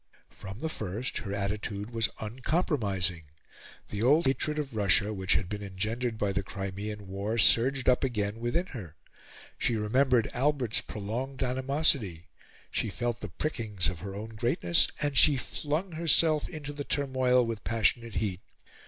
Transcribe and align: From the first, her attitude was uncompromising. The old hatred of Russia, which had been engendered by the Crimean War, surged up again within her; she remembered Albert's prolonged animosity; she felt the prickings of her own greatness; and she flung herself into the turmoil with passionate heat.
From 0.31 0.57
the 0.57 0.67
first, 0.67 1.19
her 1.19 1.31
attitude 1.35 1.91
was 1.91 2.09
uncompromising. 2.19 3.25
The 3.89 4.01
old 4.01 4.25
hatred 4.25 4.57
of 4.57 4.75
Russia, 4.75 5.13
which 5.13 5.33
had 5.35 5.47
been 5.47 5.61
engendered 5.61 6.17
by 6.17 6.31
the 6.31 6.41
Crimean 6.41 7.05
War, 7.07 7.37
surged 7.37 7.87
up 7.87 8.03
again 8.03 8.39
within 8.39 8.65
her; 8.73 8.95
she 9.59 9.75
remembered 9.75 10.25
Albert's 10.33 10.81
prolonged 10.81 11.43
animosity; 11.43 12.29
she 12.71 12.89
felt 12.89 13.19
the 13.21 13.29
prickings 13.29 13.89
of 13.89 13.99
her 13.99 14.15
own 14.15 14.29
greatness; 14.29 14.87
and 15.03 15.15
she 15.15 15.37
flung 15.37 15.91
herself 15.91 16.49
into 16.49 16.73
the 16.73 16.83
turmoil 16.83 17.45
with 17.45 17.63
passionate 17.63 18.15
heat. 18.15 18.41